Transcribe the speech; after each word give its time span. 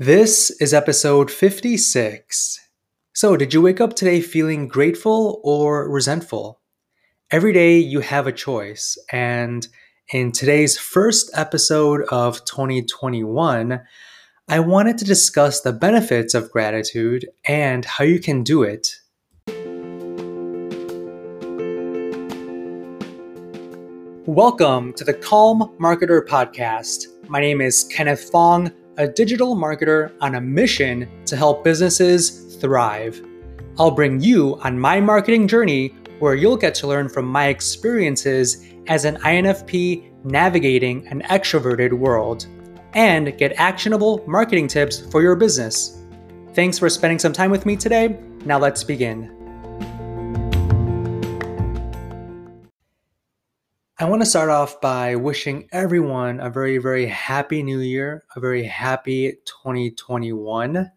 This 0.00 0.50
is 0.60 0.74
episode 0.74 1.30
56. 1.30 2.58
So, 3.12 3.36
did 3.36 3.54
you 3.54 3.62
wake 3.62 3.80
up 3.80 3.94
today 3.94 4.20
feeling 4.20 4.66
grateful 4.66 5.40
or 5.44 5.88
resentful? 5.88 6.60
Every 7.30 7.52
day 7.52 7.78
you 7.78 8.00
have 8.00 8.26
a 8.26 8.32
choice, 8.32 8.98
and 9.12 9.68
in 10.12 10.32
today's 10.32 10.76
first 10.76 11.30
episode 11.32 12.06
of 12.10 12.44
2021, 12.44 13.80
I 14.48 14.58
wanted 14.58 14.98
to 14.98 15.04
discuss 15.04 15.60
the 15.60 15.72
benefits 15.72 16.34
of 16.34 16.50
gratitude 16.50 17.28
and 17.46 17.84
how 17.84 18.02
you 18.02 18.18
can 18.18 18.42
do 18.42 18.64
it. 18.64 18.96
Welcome 24.26 24.92
to 24.94 25.04
the 25.04 25.14
Calm 25.14 25.72
Marketer 25.78 26.26
Podcast. 26.26 27.06
My 27.28 27.38
name 27.38 27.60
is 27.60 27.84
Kenneth 27.84 28.28
Fong 28.30 28.72
a 28.96 29.08
digital 29.08 29.56
marketer 29.56 30.12
on 30.20 30.36
a 30.36 30.40
mission 30.40 31.08
to 31.26 31.36
help 31.36 31.64
businesses 31.64 32.56
thrive. 32.56 33.20
I'll 33.78 33.90
bring 33.90 34.20
you 34.20 34.58
on 34.62 34.78
my 34.78 35.00
marketing 35.00 35.48
journey 35.48 35.88
where 36.20 36.34
you'll 36.34 36.56
get 36.56 36.74
to 36.76 36.86
learn 36.86 37.08
from 37.08 37.26
my 37.26 37.48
experiences 37.48 38.64
as 38.86 39.04
an 39.04 39.16
INFP 39.16 40.12
navigating 40.24 41.06
an 41.08 41.22
extroverted 41.22 41.92
world 41.92 42.46
and 42.94 43.36
get 43.36 43.52
actionable 43.56 44.22
marketing 44.26 44.68
tips 44.68 45.00
for 45.10 45.22
your 45.22 45.34
business. 45.34 46.00
Thanks 46.52 46.78
for 46.78 46.88
spending 46.88 47.18
some 47.18 47.32
time 47.32 47.50
with 47.50 47.66
me 47.66 47.76
today. 47.76 48.20
Now 48.44 48.58
let's 48.58 48.84
begin. 48.84 49.33
I 54.04 54.06
want 54.06 54.20
to 54.20 54.26
start 54.26 54.50
off 54.50 54.82
by 54.82 55.16
wishing 55.16 55.66
everyone 55.72 56.38
a 56.38 56.50
very, 56.50 56.76
very 56.76 57.06
happy 57.06 57.62
new 57.62 57.78
year, 57.78 58.22
a 58.36 58.40
very 58.40 58.62
happy 58.62 59.38
2021. 59.46 60.90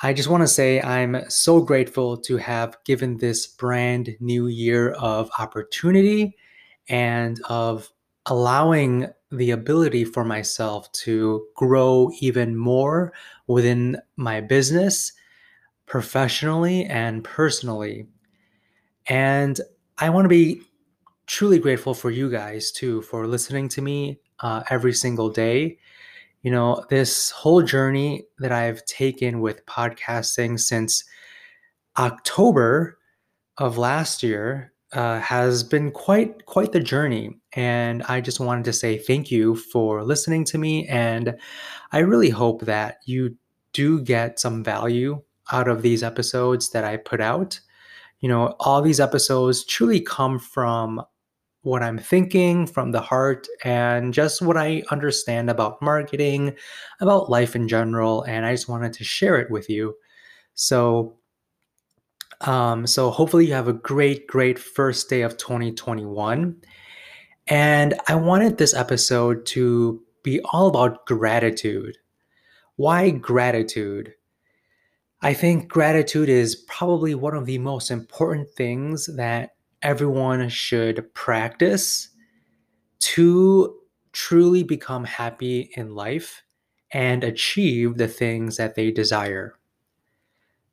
I 0.00 0.12
just 0.12 0.28
want 0.28 0.42
to 0.44 0.46
say 0.46 0.80
I'm 0.80 1.28
so 1.28 1.60
grateful 1.60 2.16
to 2.18 2.36
have 2.36 2.78
given 2.84 3.16
this 3.16 3.48
brand 3.48 4.10
new 4.20 4.46
year 4.46 4.92
of 4.92 5.28
opportunity 5.40 6.36
and 6.88 7.40
of 7.48 7.90
allowing 8.26 9.08
the 9.32 9.50
ability 9.50 10.04
for 10.04 10.24
myself 10.24 10.92
to 10.92 11.48
grow 11.56 12.12
even 12.20 12.56
more 12.56 13.12
within 13.48 14.00
my 14.14 14.40
business, 14.40 15.14
professionally 15.86 16.84
and 16.84 17.24
personally. 17.24 18.06
And 19.08 19.60
I 19.98 20.10
want 20.10 20.26
to 20.26 20.28
be 20.28 20.62
truly 21.28 21.58
grateful 21.58 21.94
for 21.94 22.10
you 22.10 22.30
guys 22.30 22.72
too 22.72 23.02
for 23.02 23.26
listening 23.26 23.68
to 23.68 23.82
me 23.82 24.18
uh, 24.40 24.62
every 24.70 24.94
single 24.94 25.30
day. 25.30 25.78
You 26.42 26.50
know, 26.50 26.84
this 26.88 27.30
whole 27.30 27.62
journey 27.62 28.24
that 28.38 28.50
I've 28.50 28.84
taken 28.86 29.40
with 29.40 29.64
podcasting 29.66 30.58
since 30.58 31.04
October 31.98 32.98
of 33.58 33.76
last 33.76 34.22
year 34.22 34.72
uh, 34.92 35.20
has 35.20 35.62
been 35.62 35.90
quite 35.90 36.46
quite 36.46 36.72
the 36.72 36.80
journey, 36.80 37.36
and 37.52 38.02
I 38.04 38.22
just 38.22 38.40
wanted 38.40 38.64
to 38.64 38.72
say 38.72 38.96
thank 38.96 39.30
you 39.30 39.54
for 39.54 40.02
listening 40.02 40.44
to 40.46 40.58
me, 40.58 40.86
and 40.88 41.36
I 41.92 41.98
really 41.98 42.30
hope 42.30 42.62
that 42.62 42.98
you 43.04 43.36
do 43.74 44.00
get 44.00 44.40
some 44.40 44.64
value 44.64 45.20
out 45.52 45.68
of 45.68 45.82
these 45.82 46.02
episodes 46.02 46.70
that 46.70 46.84
I 46.84 46.96
put 46.96 47.20
out. 47.20 47.60
You 48.20 48.30
know, 48.30 48.54
all 48.60 48.80
these 48.80 49.00
episodes 49.00 49.64
truly 49.64 50.00
come 50.00 50.38
from 50.38 51.02
what 51.62 51.82
I'm 51.82 51.98
thinking 51.98 52.66
from 52.66 52.92
the 52.92 53.00
heart 53.00 53.46
and 53.64 54.14
just 54.14 54.40
what 54.40 54.56
I 54.56 54.82
understand 54.90 55.50
about 55.50 55.82
marketing, 55.82 56.54
about 57.00 57.30
life 57.30 57.56
in 57.56 57.68
general, 57.68 58.22
and 58.22 58.46
I 58.46 58.54
just 58.54 58.68
wanted 58.68 58.92
to 58.94 59.04
share 59.04 59.36
it 59.36 59.50
with 59.50 59.68
you. 59.68 59.94
So, 60.54 61.16
um, 62.42 62.86
so 62.86 63.10
hopefully 63.10 63.46
you 63.46 63.54
have 63.54 63.68
a 63.68 63.72
great, 63.72 64.26
great 64.26 64.58
first 64.58 65.08
day 65.08 65.22
of 65.22 65.36
2021. 65.36 66.56
And 67.48 67.94
I 68.06 68.14
wanted 68.14 68.58
this 68.58 68.74
episode 68.74 69.46
to 69.46 70.02
be 70.22 70.40
all 70.52 70.68
about 70.68 71.06
gratitude. 71.06 71.96
Why 72.76 73.10
gratitude? 73.10 74.14
I 75.20 75.34
think 75.34 75.68
gratitude 75.68 76.28
is 76.28 76.54
probably 76.54 77.14
one 77.14 77.34
of 77.34 77.46
the 77.46 77.58
most 77.58 77.90
important 77.90 78.50
things 78.50 79.06
that 79.16 79.50
everyone 79.82 80.48
should 80.48 81.12
practice 81.14 82.08
to 83.00 83.78
truly 84.12 84.62
become 84.62 85.04
happy 85.04 85.70
in 85.76 85.94
life 85.94 86.42
and 86.90 87.22
achieve 87.22 87.96
the 87.96 88.08
things 88.08 88.56
that 88.56 88.74
they 88.74 88.90
desire. 88.90 89.54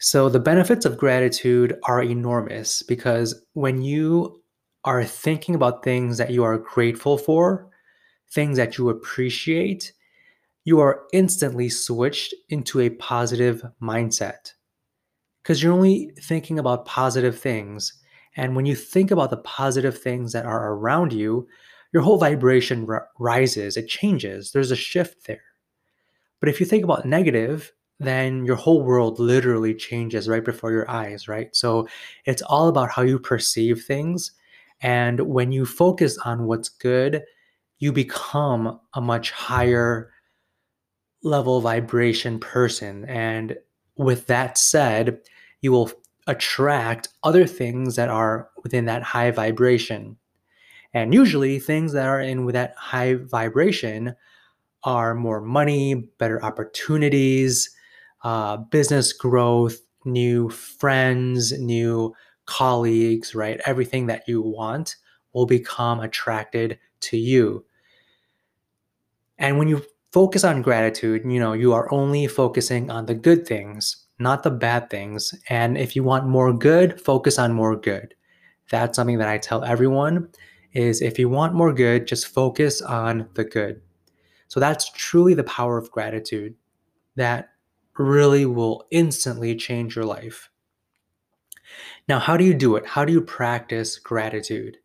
So, 0.00 0.28
the 0.28 0.40
benefits 0.40 0.84
of 0.84 0.96
gratitude 0.96 1.76
are 1.84 2.02
enormous 2.02 2.82
because 2.82 3.44
when 3.54 3.82
you 3.82 4.42
are 4.84 5.04
thinking 5.04 5.54
about 5.54 5.82
things 5.82 6.18
that 6.18 6.30
you 6.30 6.44
are 6.44 6.58
grateful 6.58 7.18
for, 7.18 7.68
things 8.30 8.56
that 8.58 8.78
you 8.78 8.88
appreciate, 8.88 9.92
you 10.64 10.80
are 10.80 11.02
instantly 11.12 11.68
switched 11.68 12.34
into 12.48 12.80
a 12.80 12.90
positive 12.90 13.64
mindset 13.82 14.52
because 15.42 15.62
you're 15.62 15.72
only 15.72 16.12
thinking 16.20 16.58
about 16.58 16.84
positive 16.84 17.38
things 17.38 17.94
and 18.36 18.54
when 18.54 18.66
you 18.66 18.74
think 18.74 19.10
about 19.10 19.30
the 19.30 19.38
positive 19.38 19.98
things 19.98 20.32
that 20.32 20.46
are 20.46 20.72
around 20.72 21.12
you, 21.12 21.48
your 21.92 22.02
whole 22.02 22.18
vibration 22.18 22.86
r- 22.88 23.08
rises, 23.18 23.76
it 23.76 23.88
changes, 23.88 24.52
there's 24.52 24.70
a 24.70 24.76
shift 24.76 25.26
there. 25.26 25.42
But 26.40 26.48
if 26.48 26.60
you 26.60 26.66
think 26.66 26.84
about 26.84 27.04
negative, 27.04 27.72
then 28.00 28.44
your 28.44 28.56
whole 28.56 28.82
world 28.84 29.18
literally 29.18 29.74
changes 29.74 30.28
right 30.28 30.44
before 30.44 30.70
your 30.70 30.88
eyes, 30.88 31.26
right? 31.26 31.54
So 31.54 31.88
it's 32.26 32.42
all 32.42 32.68
about 32.68 32.90
how 32.90 33.02
you 33.02 33.18
perceive 33.18 33.84
things. 33.84 34.32
And 34.80 35.20
when 35.20 35.50
you 35.50 35.66
focus 35.66 36.16
on 36.18 36.46
what's 36.46 36.68
good, 36.68 37.22
you 37.80 37.92
become 37.92 38.78
a 38.94 39.00
much 39.00 39.32
higher 39.32 40.12
level 41.22 41.60
vibration 41.60 42.38
person. 42.38 43.04
And 43.06 43.56
with 43.96 44.26
that 44.26 44.56
said, 44.56 45.18
you 45.60 45.72
will 45.72 45.90
attract 46.28 47.08
other 47.24 47.46
things 47.46 47.96
that 47.96 48.08
are 48.08 48.50
within 48.62 48.84
that 48.84 49.02
high 49.02 49.30
vibration. 49.30 50.16
And 50.94 51.12
usually, 51.12 51.58
things 51.58 51.92
that 51.92 52.06
are 52.06 52.20
in 52.20 52.44
with 52.44 52.54
that 52.54 52.74
high 52.76 53.14
vibration 53.14 54.14
are 54.84 55.14
more 55.14 55.40
money, 55.40 55.94
better 55.94 56.42
opportunities, 56.44 57.70
uh, 58.22 58.58
business 58.58 59.12
growth, 59.12 59.80
new 60.04 60.48
friends, 60.50 61.52
new 61.58 62.14
colleagues, 62.46 63.34
right? 63.34 63.60
Everything 63.64 64.06
that 64.06 64.28
you 64.28 64.40
want 64.40 64.96
will 65.32 65.46
become 65.46 66.00
attracted 66.00 66.78
to 67.00 67.16
you. 67.16 67.64
And 69.38 69.58
when 69.58 69.68
you 69.68 69.84
focus 70.12 70.44
on 70.44 70.62
gratitude, 70.62 71.22
you 71.24 71.38
know, 71.38 71.52
you 71.52 71.72
are 71.72 71.92
only 71.92 72.26
focusing 72.26 72.90
on 72.90 73.06
the 73.06 73.14
good 73.14 73.46
things 73.46 74.07
not 74.18 74.42
the 74.42 74.50
bad 74.50 74.90
things. 74.90 75.34
And 75.48 75.78
if 75.78 75.94
you 75.94 76.02
want 76.02 76.26
more 76.26 76.52
good, 76.52 77.00
focus 77.00 77.38
on 77.38 77.52
more 77.52 77.76
good. 77.76 78.14
That's 78.70 78.96
something 78.96 79.18
that 79.18 79.28
I 79.28 79.38
tell 79.38 79.64
everyone 79.64 80.28
is 80.72 81.00
if 81.00 81.18
you 81.18 81.28
want 81.28 81.54
more 81.54 81.72
good, 81.72 82.06
just 82.06 82.26
focus 82.26 82.82
on 82.82 83.28
the 83.34 83.44
good. 83.44 83.80
So 84.48 84.60
that's 84.60 84.90
truly 84.92 85.34
the 85.34 85.44
power 85.44 85.78
of 85.78 85.90
gratitude 85.90 86.54
that 87.16 87.50
really 87.98 88.46
will 88.46 88.86
instantly 88.90 89.54
change 89.56 89.96
your 89.96 90.04
life. 90.04 90.50
Now, 92.08 92.18
how 92.18 92.36
do 92.36 92.44
you 92.44 92.54
do 92.54 92.76
it? 92.76 92.86
How 92.86 93.04
do 93.04 93.12
you 93.12 93.20
practice 93.20 93.98
gratitude? 93.98 94.78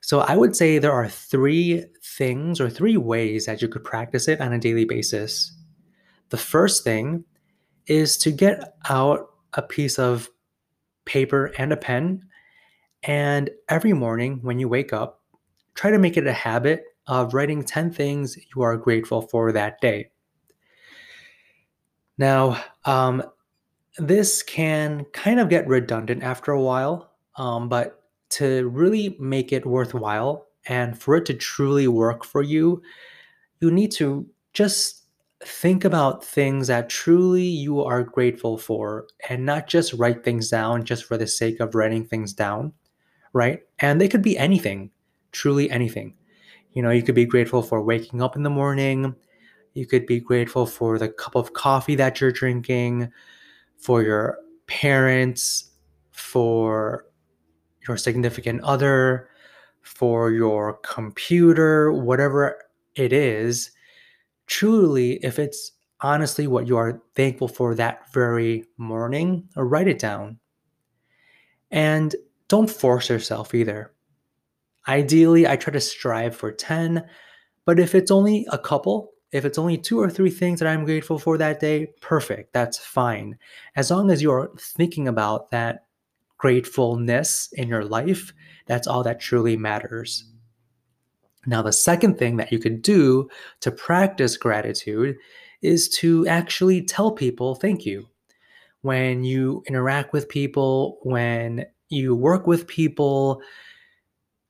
So, 0.00 0.20
I 0.20 0.36
would 0.36 0.54
say 0.54 0.78
there 0.78 0.92
are 0.92 1.08
three 1.08 1.84
things 2.02 2.60
or 2.60 2.68
three 2.68 2.96
ways 2.96 3.46
that 3.46 3.62
you 3.62 3.68
could 3.68 3.84
practice 3.84 4.28
it 4.28 4.40
on 4.40 4.52
a 4.52 4.58
daily 4.58 4.84
basis. 4.84 5.52
The 6.28 6.36
first 6.36 6.84
thing 6.84 7.24
is 7.86 8.16
to 8.18 8.30
get 8.30 8.76
out 8.88 9.30
a 9.54 9.62
piece 9.62 9.98
of 9.98 10.28
paper 11.04 11.52
and 11.58 11.72
a 11.72 11.76
pen. 11.76 12.24
And 13.02 13.50
every 13.68 13.92
morning 13.92 14.38
when 14.42 14.58
you 14.58 14.68
wake 14.68 14.92
up, 14.92 15.20
try 15.74 15.90
to 15.90 15.98
make 15.98 16.16
it 16.16 16.26
a 16.26 16.32
habit 16.32 16.84
of 17.06 17.34
writing 17.34 17.62
10 17.62 17.92
things 17.92 18.38
you 18.54 18.62
are 18.62 18.76
grateful 18.76 19.22
for 19.22 19.52
that 19.52 19.80
day. 19.80 20.10
Now, 22.16 22.62
um, 22.84 23.22
this 23.98 24.42
can 24.42 25.04
kind 25.12 25.40
of 25.40 25.48
get 25.48 25.66
redundant 25.66 26.22
after 26.22 26.52
a 26.52 26.62
while, 26.62 27.10
um, 27.36 27.68
but 27.68 28.02
to 28.30 28.68
really 28.68 29.16
make 29.20 29.52
it 29.52 29.66
worthwhile 29.66 30.46
and 30.66 30.98
for 30.98 31.16
it 31.16 31.26
to 31.26 31.34
truly 31.34 31.88
work 31.88 32.24
for 32.24 32.42
you, 32.42 32.82
you 33.60 33.70
need 33.70 33.92
to 33.92 34.26
just 34.52 35.03
think 35.46 35.84
about 35.84 36.24
things 36.24 36.68
that 36.68 36.88
truly 36.88 37.42
you 37.42 37.82
are 37.82 38.02
grateful 38.02 38.56
for 38.56 39.06
and 39.28 39.44
not 39.44 39.66
just 39.66 39.92
write 39.94 40.24
things 40.24 40.50
down 40.50 40.84
just 40.84 41.04
for 41.04 41.16
the 41.16 41.26
sake 41.26 41.60
of 41.60 41.74
writing 41.74 42.04
things 42.04 42.32
down, 42.32 42.72
right? 43.32 43.60
And 43.80 44.00
they 44.00 44.08
could 44.08 44.22
be 44.22 44.38
anything, 44.38 44.90
truly 45.32 45.70
anything. 45.70 46.14
You 46.72 46.82
know, 46.82 46.90
you 46.90 47.02
could 47.02 47.14
be 47.14 47.26
grateful 47.26 47.62
for 47.62 47.82
waking 47.82 48.22
up 48.22 48.36
in 48.36 48.42
the 48.42 48.50
morning. 48.50 49.14
You 49.74 49.86
could 49.86 50.06
be 50.06 50.20
grateful 50.20 50.66
for 50.66 50.98
the 50.98 51.08
cup 51.08 51.34
of 51.34 51.52
coffee 51.52 51.94
that 51.96 52.20
you're 52.20 52.32
drinking, 52.32 53.10
for 53.76 54.02
your 54.02 54.38
parents, 54.66 55.70
for 56.10 57.06
your 57.86 57.96
significant 57.96 58.62
other, 58.62 59.28
for 59.82 60.30
your 60.30 60.78
computer, 60.78 61.92
whatever 61.92 62.64
it 62.94 63.12
is. 63.12 63.70
Truly, 64.46 65.14
if 65.24 65.38
it's 65.38 65.72
honestly 66.00 66.46
what 66.46 66.66
you 66.66 66.76
are 66.76 67.02
thankful 67.14 67.48
for 67.48 67.74
that 67.74 68.12
very 68.12 68.64
morning, 68.76 69.48
or 69.56 69.66
write 69.66 69.88
it 69.88 69.98
down. 69.98 70.38
And 71.70 72.14
don't 72.48 72.70
force 72.70 73.08
yourself 73.08 73.54
either. 73.54 73.92
Ideally, 74.86 75.46
I 75.46 75.56
try 75.56 75.72
to 75.72 75.80
strive 75.80 76.36
for 76.36 76.52
10, 76.52 77.04
but 77.64 77.80
if 77.80 77.94
it's 77.94 78.10
only 78.10 78.46
a 78.52 78.58
couple, 78.58 79.12
if 79.32 79.44
it's 79.44 79.58
only 79.58 79.78
two 79.78 79.98
or 79.98 80.10
three 80.10 80.30
things 80.30 80.60
that 80.60 80.68
I'm 80.68 80.84
grateful 80.84 81.18
for 81.18 81.38
that 81.38 81.58
day, 81.58 81.86
perfect. 82.00 82.52
That's 82.52 82.78
fine. 82.78 83.38
As 83.74 83.90
long 83.90 84.10
as 84.10 84.22
you're 84.22 84.52
thinking 84.58 85.08
about 85.08 85.50
that 85.50 85.86
gratefulness 86.36 87.48
in 87.54 87.68
your 87.68 87.84
life, 87.84 88.32
that's 88.66 88.86
all 88.86 89.02
that 89.04 89.20
truly 89.20 89.56
matters. 89.56 90.24
Now, 91.46 91.62
the 91.62 91.72
second 91.72 92.18
thing 92.18 92.36
that 92.36 92.52
you 92.52 92.58
could 92.58 92.82
do 92.82 93.28
to 93.60 93.70
practice 93.70 94.36
gratitude 94.36 95.16
is 95.62 95.88
to 95.88 96.26
actually 96.26 96.82
tell 96.82 97.10
people 97.10 97.54
thank 97.54 97.86
you. 97.86 98.08
When 98.82 99.24
you 99.24 99.62
interact 99.66 100.12
with 100.12 100.28
people, 100.28 100.98
when 101.02 101.64
you 101.88 102.14
work 102.14 102.46
with 102.46 102.66
people, 102.66 103.40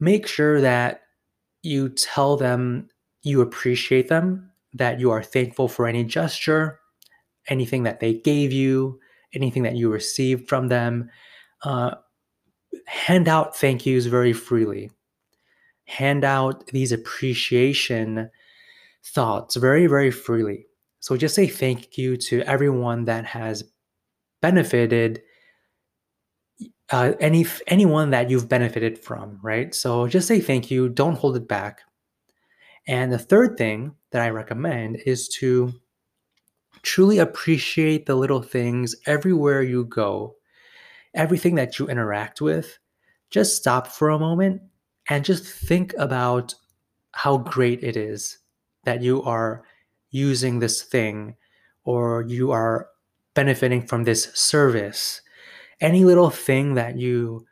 make 0.00 0.26
sure 0.26 0.60
that 0.60 1.02
you 1.62 1.88
tell 1.90 2.36
them 2.36 2.88
you 3.22 3.40
appreciate 3.40 4.08
them, 4.08 4.50
that 4.74 5.00
you 5.00 5.10
are 5.10 5.22
thankful 5.22 5.68
for 5.68 5.86
any 5.86 6.04
gesture, 6.04 6.80
anything 7.48 7.84
that 7.84 8.00
they 8.00 8.14
gave 8.14 8.52
you, 8.52 9.00
anything 9.32 9.62
that 9.62 9.76
you 9.76 9.90
received 9.90 10.48
from 10.48 10.68
them. 10.68 11.10
Uh, 11.62 11.94
hand 12.86 13.28
out 13.28 13.56
thank 13.56 13.86
yous 13.86 14.06
very 14.06 14.32
freely. 14.32 14.90
Hand 15.86 16.24
out 16.24 16.66
these 16.68 16.92
appreciation 16.92 18.30
thoughts 19.04 19.56
very, 19.56 19.86
very 19.86 20.10
freely. 20.10 20.66
So 21.00 21.16
just 21.16 21.34
say 21.34 21.46
thank 21.46 21.96
you 21.96 22.16
to 22.16 22.42
everyone 22.42 23.04
that 23.04 23.24
has 23.26 23.64
benefited 24.42 25.22
uh, 26.90 27.12
any 27.20 27.44
anyone 27.66 28.10
that 28.10 28.30
you've 28.30 28.48
benefited 28.48 28.98
from, 28.98 29.38
right? 29.42 29.74
So 29.74 30.06
just 30.06 30.28
say 30.28 30.40
thank 30.40 30.70
you. 30.70 30.88
Don't 30.88 31.18
hold 31.18 31.36
it 31.36 31.48
back. 31.48 31.80
And 32.86 33.12
the 33.12 33.18
third 33.18 33.56
thing 33.56 33.94
that 34.12 34.22
I 34.22 34.30
recommend 34.30 35.02
is 35.04 35.28
to 35.40 35.72
truly 36.82 37.18
appreciate 37.18 38.06
the 38.06 38.14
little 38.14 38.42
things 38.42 38.94
everywhere 39.06 39.62
you 39.62 39.84
go, 39.84 40.36
everything 41.14 41.56
that 41.56 41.78
you 41.78 41.88
interact 41.88 42.40
with. 42.40 42.78
Just 43.30 43.56
stop 43.56 43.88
for 43.88 44.10
a 44.10 44.18
moment 44.18 44.62
and 45.08 45.24
just 45.24 45.44
think 45.44 45.94
about 45.98 46.54
how 47.12 47.38
great 47.38 47.82
it 47.82 47.96
is 47.96 48.38
that 48.84 49.02
you 49.02 49.22
are 49.22 49.64
using 50.10 50.58
this 50.58 50.82
thing 50.82 51.36
or 51.84 52.22
you 52.22 52.50
are 52.50 52.88
benefiting 53.34 53.86
from 53.86 54.04
this 54.04 54.24
service. 54.34 55.20
Any 55.80 56.04
little 56.04 56.30
thing 56.30 56.74
that 56.74 56.96
you 56.96 57.46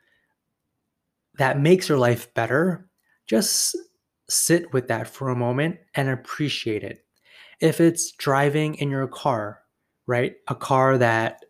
that 1.37 1.59
makes 1.59 1.89
your 1.89 1.97
life 1.97 2.33
better 2.33 2.89
just 3.27 3.75
sit 4.29 4.71
with 4.73 4.87
that 4.87 5.07
for 5.07 5.29
a 5.29 5.35
moment 5.35 5.77
and 5.95 6.09
appreciate 6.09 6.83
it. 6.83 7.05
If 7.59 7.81
it's 7.81 8.11
driving 8.11 8.75
in 8.75 8.89
your 8.89 9.07
car 9.07 9.65
right? 10.07 10.35
A 10.47 10.55
car 10.55 10.97
that 10.97 11.45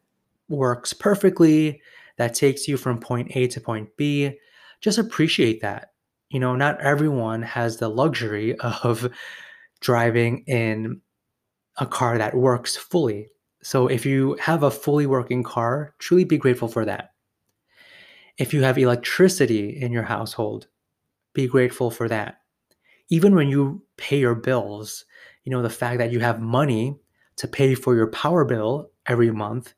works 0.49 0.93
perfectly 0.93 1.81
that 2.17 2.33
takes 2.33 2.67
you 2.67 2.77
from 2.77 2.99
point 2.99 3.35
a 3.35 3.47
to 3.47 3.59
point 3.59 3.89
b 3.97 4.37
just 4.79 4.99
appreciate 4.99 5.59
that 5.61 5.93
you 6.30 6.39
know 6.39 6.56
not 6.56 6.80
everyone 6.81 7.42
has 7.42 7.77
the 7.77 7.89
luxury 7.89 8.56
of 8.60 9.12
driving 9.81 10.44
in 10.48 11.01
a 11.77 11.86
car 11.86 12.18
that 12.18 12.36
works 12.36 12.75
fully 12.75 13.30
so 13.66 13.88
if 13.88 14.06
you 14.06 14.38
have 14.39 14.62
a 14.62 14.69
fully 14.69 15.07
working 15.07 15.42
car, 15.42 15.95
truly 15.98 16.24
be 16.24 16.38
grateful 16.38 16.68
for 16.68 16.86
that. 16.86 17.13
If 18.38 18.54
you 18.54 18.62
have 18.62 18.77
electricity 18.77 19.81
in 19.81 19.92
your 19.92 20.04
household, 20.04 20.68
be 21.33 21.48
grateful 21.48 21.89
for 21.89 22.07
that. 22.07 22.42
Even 23.10 23.33
when 23.33 23.48
you 23.48 23.81
pay 23.98 24.19
your 24.19 24.36
bills, 24.36 25.04
you 25.45 25.51
know, 25.51 25.63
the 25.63 25.69
fact 25.72 25.98
that 25.98 26.12
you 26.12 26.19
have 26.19 26.39
money 26.39 27.00
to 27.38 27.48
pay 27.48 27.74
for 27.74 27.95
your 27.95 28.06
power 28.12 28.45
bill 28.45 28.92
every 29.07 29.31
month 29.31 29.74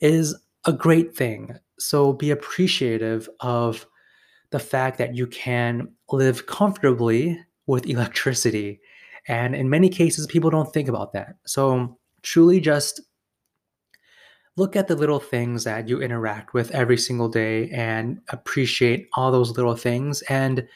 is 0.00 0.34
a 0.64 0.72
great 0.72 1.14
thing. 1.14 1.56
So 1.78 2.12
be 2.12 2.32
appreciative 2.32 3.28
of 3.38 3.86
the 4.50 4.58
fact 4.58 4.98
that 4.98 5.14
you 5.14 5.26
can 5.26 5.88
live 6.10 6.46
comfortably 6.46 7.38
with 7.66 7.86
electricity. 7.86 8.80
And 9.28 9.54
in 9.54 9.70
many 9.70 9.88
cases, 9.88 10.26
people 10.26 10.50
don't 10.50 10.72
think 10.72 10.88
about 10.88 11.12
that. 11.12 11.36
So 11.46 11.98
truly 12.22 12.60
just 12.60 13.00
look 14.56 14.76
at 14.76 14.88
the 14.88 14.96
little 14.96 15.20
things 15.20 15.64
that 15.64 15.88
you 15.88 16.02
interact 16.02 16.52
with 16.52 16.70
every 16.72 16.98
single 16.98 17.28
day 17.28 17.70
and 17.70 18.20
appreciate 18.28 19.08
all 19.14 19.30
those 19.30 19.56
little 19.56 19.76
things 19.76 20.22
and 20.22 20.66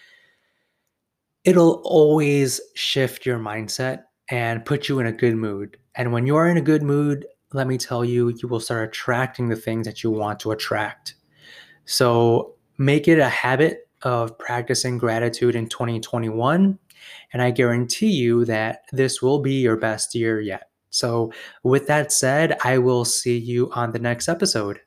it'll 1.45 1.83
always 1.85 2.61
shift 2.75 3.27
your 3.27 3.39
mindset 3.39 4.05
and 4.31 4.65
put 4.65 4.89
you 4.89 5.01
in 5.01 5.07
a 5.07 5.13
good 5.13 5.35
mood 5.35 5.77
and 5.97 6.13
when 6.13 6.27
you 6.27 6.35
are 6.37 6.49
in 6.49 6.57
a 6.57 6.63
good 6.63 6.83
mood 6.83 7.27
let 7.53 7.67
me 7.67 7.77
tell 7.77 8.05
you 8.05 8.31
you 8.41 8.49
will 8.49 8.61
start 8.61 8.89
attracting 8.89 9.49
the 9.49 9.57
things 9.57 9.87
that 9.87 10.03
you 10.03 10.11
want 10.11 10.41
to 10.41 10.51
attract 10.51 11.17
so 11.85 12.54
make 12.79 13.09
it 13.09 13.19
a 13.19 13.29
habit 13.29 13.89
of 14.03 14.39
practicing 14.39 14.99
gratitude 14.99 15.55
in 15.55 15.69
2021 15.69 16.79
and 17.33 17.43
i 17.43 17.51
guarantee 17.51 18.11
you 18.11 18.45
that 18.45 18.83
this 18.93 19.23
will 19.23 19.41
be 19.41 19.61
your 19.61 19.77
best 19.77 20.15
year 20.15 20.41
yet 20.41 20.69
so, 20.95 21.33
with 21.65 21.89
that 21.89 22.13
said, 22.13 22.57
I 22.63 22.79
will 22.79 23.05
see 23.05 23.37
you 23.37 23.69
on 23.73 23.91
the 23.91 23.99
next 23.99 24.29
episode. 24.29 24.79